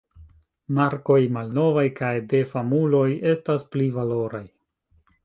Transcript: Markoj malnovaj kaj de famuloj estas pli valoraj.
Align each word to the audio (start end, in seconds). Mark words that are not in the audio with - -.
Markoj 0.77 1.17
malnovaj 1.35 1.85
kaj 1.99 2.09
de 2.31 2.39
famuloj 2.53 3.05
estas 3.33 3.67
pli 3.77 3.91
valoraj. 3.99 4.45